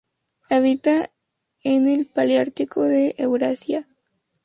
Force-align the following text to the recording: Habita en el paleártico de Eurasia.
Habita 0.49 1.11
en 1.61 1.87
el 1.87 2.07
paleártico 2.07 2.81
de 2.85 3.13
Eurasia. 3.19 3.87